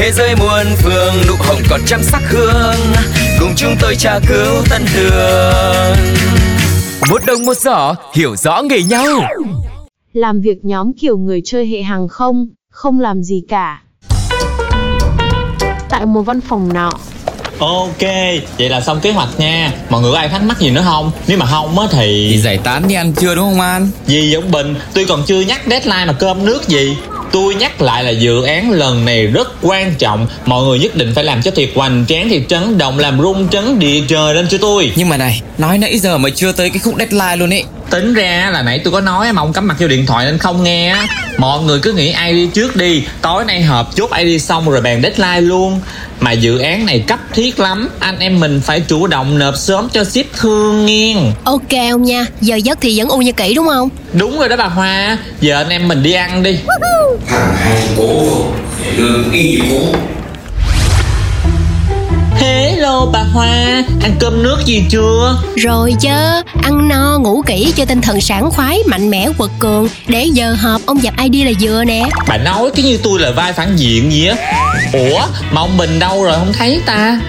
Thế 0.00 0.12
giới 0.12 0.36
muôn 0.36 0.66
phương 0.76 1.14
nụ 1.28 1.34
hồng 1.38 1.58
còn 1.70 1.80
trăm 1.86 2.02
sắc 2.02 2.22
hương 2.28 2.76
Cùng 3.40 3.52
chúng 3.56 3.74
tôi 3.80 3.96
tra 3.96 4.18
cứu 4.28 4.64
tân 4.70 4.82
đường 4.94 5.96
Một 7.10 7.22
đồng 7.26 7.44
một 7.46 7.56
giỏ 7.56 7.94
hiểu 8.14 8.36
rõ 8.36 8.62
nghề 8.62 8.82
nhau 8.82 9.06
Làm 10.12 10.40
việc 10.40 10.64
nhóm 10.64 10.92
kiểu 11.00 11.18
người 11.18 11.40
chơi 11.44 11.66
hệ 11.66 11.82
hàng 11.82 12.08
không, 12.08 12.48
không 12.70 13.00
làm 13.00 13.22
gì 13.22 13.42
cả. 13.48 13.82
Tại 15.88 16.06
một 16.06 16.22
văn 16.22 16.40
phòng 16.40 16.72
nọ, 16.72 16.90
Ok, 17.58 18.00
vậy 18.58 18.68
là 18.68 18.80
xong 18.80 19.00
kế 19.00 19.12
hoạch 19.12 19.28
nha 19.38 19.72
Mọi 19.90 20.02
người 20.02 20.12
có 20.12 20.18
ai 20.18 20.28
thắc 20.28 20.42
mắc 20.42 20.60
gì 20.60 20.70
nữa 20.70 20.82
không? 20.84 21.10
Nếu 21.26 21.38
mà 21.38 21.46
không 21.46 21.78
á 21.78 21.86
thì... 21.90 22.28
Thì 22.30 22.38
giải 22.38 22.58
tán 22.58 22.88
đi 22.88 22.94
ăn 22.94 23.12
trưa 23.12 23.34
đúng 23.34 23.44
không 23.44 23.60
An? 23.60 23.88
Gì 24.06 24.20
vậy 24.20 24.42
ông 24.42 24.50
Bình? 24.50 24.74
Tôi 24.94 25.04
còn 25.08 25.22
chưa 25.26 25.40
nhắc 25.40 25.60
deadline 25.70 26.04
mà 26.06 26.12
cơm 26.12 26.44
nước 26.44 26.68
gì 26.68 26.96
Tôi 27.32 27.54
nhắc 27.54 27.82
lại 27.82 28.04
là 28.04 28.10
dự 28.10 28.42
án 28.42 28.70
lần 28.70 29.04
này 29.04 29.26
rất 29.26 29.52
quan 29.62 29.94
trọng. 29.98 30.26
Mọi 30.46 30.64
người 30.64 30.78
nhất 30.78 30.96
định 30.96 31.12
phải 31.14 31.24
làm 31.24 31.42
cho 31.42 31.50
thiệt 31.50 31.70
hoành. 31.74 32.04
Tráng 32.08 32.28
thiệt 32.28 32.42
trấn 32.48 32.78
động 32.78 32.98
Làm 32.98 33.20
rung 33.20 33.48
trấn 33.48 33.78
địa 33.78 34.02
trời 34.08 34.34
lên 34.34 34.48
cho 34.48 34.58
tôi. 34.58 34.92
Nhưng 34.96 35.08
mà 35.08 35.16
này, 35.16 35.42
nói 35.58 35.78
nãy 35.78 35.98
giờ 35.98 36.18
mà 36.18 36.28
chưa 36.34 36.52
tới 36.52 36.70
cái 36.70 36.78
khúc 36.78 36.94
deadline 36.98 37.36
luôn 37.36 37.52
ấy. 37.52 37.64
Tính 37.90 38.14
ra 38.14 38.50
là 38.52 38.62
nãy 38.62 38.80
tôi 38.84 38.92
có 38.92 39.00
nói 39.00 39.32
mà 39.32 39.42
ông 39.42 39.52
cắm 39.52 39.66
mặt 39.66 39.76
vô 39.78 39.88
điện 39.88 40.06
thoại 40.06 40.26
nên 40.26 40.38
không 40.38 40.62
nghe 40.62 40.88
á. 40.88 41.06
Mọi 41.38 41.62
người 41.62 41.78
cứ 41.82 41.92
nghĩ 41.92 42.10
ai 42.10 42.32
đi 42.32 42.48
trước 42.54 42.76
đi. 42.76 43.04
Tối 43.22 43.44
nay 43.44 43.62
họp 43.62 43.96
chốt 43.96 44.10
ai 44.10 44.24
đi 44.24 44.38
xong 44.38 44.70
rồi 44.70 44.80
bàn 44.80 45.02
deadline 45.02 45.40
luôn. 45.40 45.80
Mà 46.20 46.32
dự 46.32 46.58
án 46.58 46.86
này 46.86 47.04
cấp 47.06 47.18
thiết 47.32 47.60
lắm. 47.60 47.88
Anh 47.98 48.18
em 48.18 48.40
mình 48.40 48.60
phải 48.64 48.80
chủ 48.80 49.06
động 49.06 49.38
nộp 49.38 49.56
sớm 49.56 49.88
cho 49.92 50.04
ship 50.04 50.32
thương 50.40 50.86
nghiêng. 50.86 51.32
Ok 51.44 51.70
ông 51.90 52.02
nha, 52.02 52.26
giờ 52.40 52.56
giấc 52.56 52.78
thì 52.80 52.98
vẫn 52.98 53.08
u 53.08 53.18
như 53.18 53.32
kỹ 53.32 53.54
đúng 53.54 53.66
không? 53.66 53.88
Đúng 54.12 54.38
rồi 54.38 54.48
đó 54.48 54.56
bà 54.56 54.64
Hoa. 54.66 55.18
Giờ 55.40 55.56
anh 55.56 55.68
em 55.68 55.88
mình 55.88 56.02
đi 56.02 56.12
ăn 56.12 56.42
đi. 56.42 56.58
Thằng 57.26 57.56
hai 57.56 57.88
cố 57.96 58.22
lương 58.96 59.32
y 59.32 59.60
như 59.60 59.78
bà 63.12 63.20
Hoa 63.32 63.84
Ăn 64.02 64.14
cơm 64.20 64.42
nước 64.42 64.56
gì 64.64 64.84
chưa? 64.90 65.38
Rồi 65.56 65.94
chứ, 66.00 66.08
ăn 66.62 66.88
no, 66.88 67.18
ngủ 67.18 67.42
kỹ 67.46 67.72
cho 67.76 67.84
tinh 67.84 68.00
thần 68.00 68.20
sảng 68.20 68.50
khoái, 68.50 68.78
mạnh 68.86 69.10
mẽ, 69.10 69.28
quật 69.38 69.50
cường. 69.58 69.88
Để 70.08 70.24
giờ 70.32 70.54
họp 70.58 70.80
ông 70.86 71.02
dập 71.02 71.14
ID 71.22 71.46
là 71.46 71.52
vừa 71.60 71.84
nè. 71.84 72.02
Bà 72.28 72.36
nói 72.36 72.70
cái 72.76 72.84
như 72.84 72.98
tôi 73.02 73.20
là 73.20 73.30
vai 73.30 73.52
phản 73.52 73.76
diện 73.76 74.12
gì 74.12 74.26
á. 74.26 74.36
Ủa 74.92 75.26
mà 75.52 75.60
ông 75.60 75.76
Bình 75.76 75.98
đâu 75.98 76.24
rồi? 76.24 76.34
Không 76.38 76.52
thấy 76.52 76.80
ta. 76.86 77.20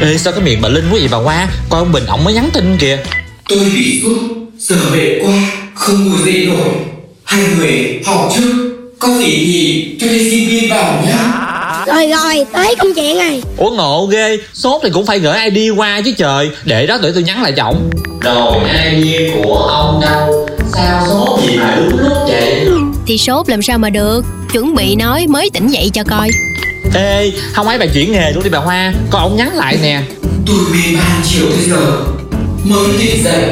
Ê 0.00 0.18
sao 0.18 0.32
cái 0.32 0.42
miệng 0.42 0.60
bà 0.62 0.68
Linh 0.68 0.84
quá 0.84 0.98
vậy 0.98 1.08
bà 1.10 1.18
Hoa? 1.18 1.48
Coi 1.70 1.78
ông 1.78 1.92
Bình 1.92 2.06
ổng 2.06 2.24
mới 2.24 2.34
nhắn 2.34 2.48
tin 2.52 2.76
kìa. 2.78 2.98
Tôi 3.48 3.58
bị 3.58 4.02
sốt 4.02 4.16
giờ 4.58 4.76
mệt 4.92 5.20
quá 5.24 5.32
không 5.74 6.08
ngồi 6.08 6.18
dậy 6.26 6.46
nổi. 6.46 6.68
Hai 7.24 7.42
người 7.58 8.00
học 8.06 8.32
trước 8.36 8.76
có 8.98 9.08
gì 9.18 9.26
thì 9.26 9.96
cho 10.00 10.06
đi 10.06 10.30
xin 10.30 10.48
viên 10.48 10.70
vào 10.70 11.02
nhá 11.06 11.43
Rồi 11.86 12.06
rồi, 12.06 12.46
tới 12.52 12.74
công 12.78 12.94
chuyện 12.94 13.16
rồi. 13.16 13.42
Ủa 13.56 13.70
ngộ 13.70 14.06
ghê. 14.06 14.36
Sốt 14.54 14.80
thì 14.84 14.90
cũng 14.90 15.06
phải 15.06 15.18
gửi 15.18 15.38
ID 15.50 15.70
qua 15.76 16.00
chứ 16.04 16.12
trời. 16.18 16.50
Để 16.64 16.86
đó 16.86 16.98
để 17.02 17.10
tôi 17.14 17.22
nhắn 17.22 17.42
lại 17.42 17.52
cho 17.56 17.64
ổng 17.64 17.90
Rồi 18.20 18.56
ID 18.94 19.30
của 19.34 19.54
ông 19.56 20.00
đâu? 20.00 20.48
Sao 20.74 21.06
sốt 21.08 21.40
gì 21.42 21.56
mà 21.56 21.76
đúng 21.76 21.98
lúc 21.98 22.12
vậy? 22.28 22.66
Thì 23.06 23.18
sốt 23.18 23.48
làm 23.48 23.62
sao 23.62 23.78
mà 23.78 23.90
được? 23.90 24.24
Chuẩn 24.52 24.74
bị 24.74 24.94
nói 24.96 25.26
mới 25.28 25.50
tỉnh 25.50 25.68
dậy 25.68 25.90
cho 25.94 26.02
coi. 26.10 26.28
Ê 26.94 27.32
không 27.52 27.68
ấy 27.68 27.78
bà 27.78 27.86
chuyển 27.86 28.12
nghề 28.12 28.32
luôn 28.32 28.44
đi 28.44 28.50
bà 28.50 28.58
Hoa. 28.58 28.92
Coi 29.10 29.22
ổng 29.22 29.36
nhắn 29.36 29.54
lại 29.54 29.78
nè. 29.82 30.00
Tôi 30.46 30.56
mê 30.72 30.96
man 30.96 31.22
chiều 31.24 31.46
tới 31.46 31.64
giờ 31.70 31.96
mới 32.64 32.86
tỉnh 32.98 33.24
dậy. 33.24 33.44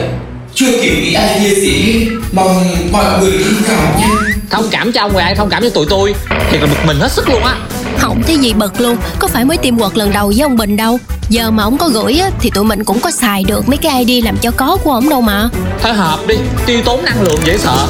Chưa 0.55 0.83
kịp 0.83 0.95
nghĩ 1.01 1.09
idea 1.09 1.55
gì 1.55 1.83
hết. 1.83 2.17
Mong 2.33 2.67
mọi 2.93 3.21
người 3.21 3.33
thông 3.45 3.63
cảm 3.69 4.01
nhé 4.01 4.32
Thông 4.53 4.69
cảm 4.71 4.93
cho 4.93 5.01
ông 5.01 5.13
rồi 5.13 5.23
ai 5.23 5.35
thông 5.35 5.49
cảm 5.49 5.63
cho 5.63 5.71
tụi 5.71 5.87
tôi 5.91 6.15
Thiệt 6.51 6.61
là 6.61 6.67
bực 6.67 6.87
mình 6.87 7.01
hết 7.01 7.13
sức 7.13 7.29
luôn 7.29 7.45
á. 7.45 7.57
Không 7.99 8.23
thấy 8.27 8.37
gì 8.37 8.53
bật 8.53 8.81
luôn 8.81 8.97
Có 9.19 9.29
phải 9.29 9.45
mới 9.45 9.57
tìm 9.57 9.79
quật 9.79 9.97
lần 9.97 10.13
đầu 10.13 10.27
với 10.27 10.41
ông 10.41 10.57
Bình 10.57 10.77
đâu. 10.77 10.99
Giờ 11.29 11.51
mà 11.51 11.63
ông 11.63 11.79
có 11.79 11.89
gửi 11.89 12.19
á, 12.19 12.31
thì 12.41 12.51
tụi 12.51 12.65
mình 12.65 12.85
cũng 12.85 13.01
có 13.01 13.11
xài 13.11 13.45
được 13.45 13.69
mấy 13.69 13.77
cái 13.77 14.05
ID 14.05 14.25
làm 14.25 14.37
cho 14.37 14.51
có 14.51 14.77
của 14.85 14.93
ông 14.93 15.09
đâu 15.09 15.21
mà. 15.21 15.49
Thôi 15.83 15.93
hợp 15.93 16.19
đi 16.27 16.35
Tiêu 16.67 16.83
tốn 16.85 17.05
năng 17.05 17.23
lượng 17.23 17.39
dễ 17.45 17.59
sợ. 17.59 17.87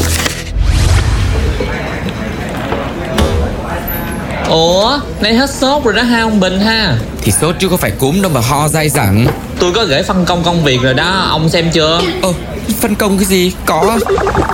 Ủa 4.49 5.00
Nay 5.21 5.34
hết 5.34 5.50
sốt 5.50 5.84
rồi 5.84 5.94
đó 5.94 6.03
ha 6.03 6.21
ông 6.21 6.41
Bình 6.41 6.61
ha. 6.61 6.97
Thì 7.23 7.33
sốt 7.33 7.55
chứ 7.61 7.69
có 7.69 7.77
phải 7.77 7.91
cúm 7.91 8.23
đâu 8.23 8.31
mà 8.34 8.41
ho 8.41 8.69
dai 8.69 8.89
dẳng 8.89 9.27
Tôi 9.62 9.73
có 9.73 9.84
gửi 9.84 10.03
phân 10.03 10.25
công 10.25 10.43
công 10.43 10.65
việc 10.65 10.83
rồi 10.83 10.95
đó 10.95 11.27
Ông 11.28 11.49
xem 11.49 11.71
chưa? 11.73 12.00
Ơ, 12.23 12.33
phân 12.81 12.95
công 12.95 13.19
cái 13.19 13.25
gì? 13.25 13.53
Có. 13.67 13.99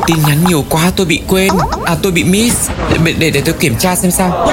Tin 0.06 0.16
nhắn 0.28 0.38
nhiều 0.48 0.64
quá 0.68 0.92
tôi 0.96 1.06
bị 1.06 1.20
quên. 1.28 1.48
À 1.84 1.96
tôi 2.02 2.12
bị 2.12 2.24
miss. 2.24 2.70
Để, 3.04 3.12
để, 3.18 3.30
để 3.30 3.42
tôi 3.44 3.54
kiểm 3.60 3.74
tra 3.78 3.94
xem 3.94 4.10
sao. 4.10 4.52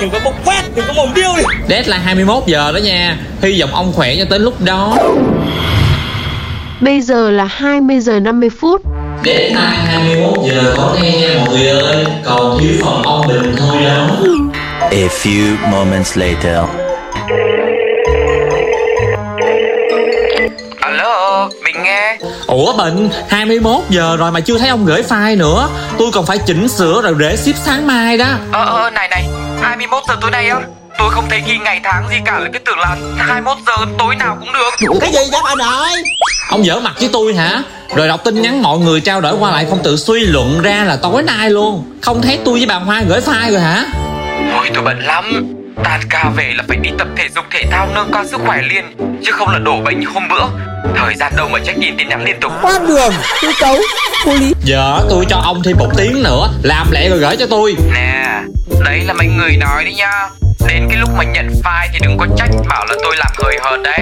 Đừng 0.00 0.10
có 0.10 0.20
bốc 0.24 0.34
quét 0.44 0.62
Đừng 0.74 0.84
có 0.88 0.92
mồm 0.92 1.08
điêu 1.14 1.28
đi. 1.36 1.42
Deadline 1.68 1.98
21 1.98 2.42
giờ 2.46 2.72
đó 2.72 2.78
nha. 2.78 3.18
Hy 3.42 3.60
vọng 3.60 3.74
ông 3.74 3.92
khỏe 3.92 4.16
cho 4.16 4.24
tới 4.30 4.38
lúc 4.38 4.60
đó. 4.60 4.96
Bây 6.80 7.00
giờ 7.00 7.30
là 7.30 7.44
20 7.44 8.00
giờ 8.00 8.20
50 8.20 8.50
phút. 8.60 8.82
Deadline 9.24 9.76
21 9.86 10.34
giờ 10.48 10.74
có 10.76 10.96
nghe 11.02 11.20
nha 11.20 11.28
mọi 11.46 11.54
người 11.54 11.68
ơi. 11.68 12.06
Còn 12.24 12.58
thiếu 12.60 12.72
phần 12.84 13.02
ông 13.02 13.26
Bình 13.28 13.54
thôi 13.58 13.76
đó. 13.84 14.08
A 14.80 15.08
few 15.22 15.56
moments 15.70 16.18
later 16.18 16.58
Ủa 22.56 22.72
Bình 22.76 23.08
21 23.28 23.80
giờ 23.90 24.16
rồi 24.16 24.32
mà 24.32 24.40
chưa 24.40 24.58
thấy 24.58 24.68
ông 24.68 24.86
gửi 24.86 25.02
file 25.02 25.38
nữa. 25.38 25.68
Tôi 25.98 26.10
còn 26.12 26.26
phải 26.26 26.38
chỉnh 26.38 26.68
sửa 26.68 27.02
rồi 27.02 27.14
để 27.18 27.36
ship 27.36 27.56
sáng 27.64 27.86
mai 27.86 28.16
đó. 28.16 28.26
Ờ, 28.52 28.64
ờ, 28.64 28.90
này 28.90 29.08
này 29.08 29.24
21 29.62 30.02
giờ 30.08 30.16
tối 30.20 30.30
nay 30.30 30.48
á 30.48 30.56
Tôi 30.98 31.10
không 31.10 31.26
thấy 31.30 31.42
ghi 31.46 31.58
ngày 31.58 31.80
tháng 31.84 32.08
gì 32.10 32.16
cả 32.24 32.38
Là 32.38 32.48
cái 32.52 32.62
tưởng 32.66 32.78
là 32.78 32.96
21 33.16 33.56
giờ 33.66 33.72
tối 33.98 34.16
nào 34.16 34.36
cũng 34.40 34.52
được. 34.52 34.98
Cái 35.00 35.12
gì 35.12 35.18
vậy 35.32 35.40
bà 35.44 35.54
nội 35.54 35.88
Ông 36.50 36.66
dở 36.66 36.80
mặt 36.80 36.92
với 36.98 37.10
tôi 37.12 37.34
hả? 37.34 37.62
Rồi 37.96 38.08
đọc 38.08 38.24
tin 38.24 38.42
nhắn 38.42 38.62
mọi 38.62 38.78
người 38.78 39.00
trao 39.00 39.20
đổi 39.20 39.34
qua 39.34 39.50
lại 39.50 39.66
Không 39.70 39.82
tự 39.82 39.96
suy 39.96 40.20
luận 40.20 40.60
ra 40.62 40.84
là 40.84 40.96
tối 40.96 41.22
nay 41.22 41.50
luôn. 41.50 41.84
Không 42.02 42.22
thấy 42.22 42.38
tôi 42.44 42.54
với 42.58 42.66
bà 42.66 42.74
Hoa 42.74 43.02
gửi 43.08 43.20
file 43.20 43.50
rồi 43.52 43.60
hả 43.60 43.84
Ôi 44.56 44.70
tôi 44.74 44.82
bận 44.82 44.98
lắm. 44.98 45.54
Tan 45.84 46.00
ca 46.10 46.30
về 46.36 46.52
là 46.56 46.64
phải 46.68 46.76
đi 46.76 46.90
tập 46.98 47.08
thể 47.16 47.28
dục 47.34 47.44
thể 47.50 47.62
thao 47.70 47.88
nâng 47.94 48.10
cao 48.12 48.24
sức 48.26 48.40
khỏe 48.46 48.62
liền 48.62 48.84
Chứ 49.24 49.32
không 49.32 49.48
là 49.48 49.58
đổ 49.58 49.80
bệnh 49.80 50.00
như 50.00 50.06
hôm 50.14 50.28
bữa. 50.28 50.44
Thời 50.96 51.14
gian 51.14 51.32
đâu 51.36 51.48
mà 51.48 51.58
check 51.64 51.80
in 51.80 51.96
tin 51.96 52.08
nhắn 52.08 52.24
liên 52.24 52.40
tục. 52.40 52.52
Quan 52.62 52.86
đường 52.86 53.12
Tôi 53.42 53.52
cấu 53.60 53.76
Vô 54.26 54.32
lý. 54.34 54.52
Giờ 54.64 55.00
tôi 55.10 55.24
cho 55.28 55.36
ông 55.36 55.62
thêm 55.62 55.76
một 55.78 55.90
tiếng 55.96 56.22
nữa. 56.22 56.48
Làm 56.62 56.86
lẹ 56.92 57.08
rồi 57.08 57.18
gửi 57.18 57.36
cho 57.36 57.46
tôi. 57.50 57.76
Nè 57.94 58.40
Đấy 58.84 59.00
là 59.06 59.12
mấy 59.12 59.26
người 59.26 59.56
nói 59.56 59.84
đấy 59.84 59.94
nha 59.94 60.28
Đến 60.68 60.86
cái 60.88 60.96
lúc 60.96 61.10
mà 61.16 61.24
nhận 61.24 61.48
file 61.64 61.88
thì 61.92 61.98
đừng 62.02 62.18
có 62.18 62.26
trách 62.36 62.50
Bảo 62.68 62.86
là 62.86 62.94
tôi 63.02 63.16
làm 63.16 63.32
hời 63.44 63.56
hợt 63.62 63.80
đấy. 63.82 64.00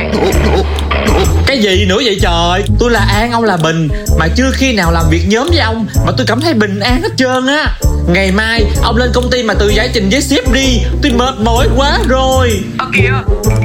Cái 1.47 1.59
gì 1.59 1.85
nữa 1.85 1.99
vậy 2.05 2.19
trời? 2.23 2.65
Tôi 2.79 2.91
là 2.91 3.07
An 3.15 3.33
ông 3.33 3.45
là 3.45 3.57
Bình. 3.57 3.89
Mà 4.19 4.29
chưa 4.37 4.51
khi 4.55 4.73
nào 4.73 4.93
làm 4.93 5.05
việc 5.11 5.25
nhóm 5.29 5.47
với 5.49 5.59
ông 5.59 5.87
Mà 6.07 6.13
tôi 6.17 6.27
cảm 6.29 6.41
thấy 6.41 6.55
bình 6.55 6.81
an 6.81 7.03
hết 7.03 7.09
trơn 7.17 7.47
á. 7.47 7.75
Ngày 8.09 8.33
mai 8.33 8.65
ông 8.83 8.97
lên 8.97 9.11
công 9.15 9.31
ty 9.31 9.43
mà 9.43 9.55
tự 9.55 9.69
giải 9.69 9.91
trình 9.95 10.11
với 10.11 10.23
sếp 10.23 10.53
đi. 10.53 10.83
Tôi 11.03 11.13
mệt 11.13 11.35
mỏi 11.39 11.69
quá 11.77 11.99
rồi. 12.09 12.61
Ơ 12.79 12.87
kìa 12.95 13.11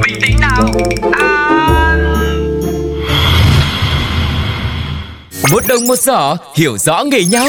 Bình 0.02 0.20
tĩnh 0.22 0.40
nào. 0.42 0.64
An. 1.12 2.20
Một 5.52 5.64
đồng 5.68 5.88
một 5.88 6.00
giỏ 6.00 6.36
hiểu 6.56 6.78
rõ 6.78 7.04
nghề 7.04 7.24
nhau 7.24 7.48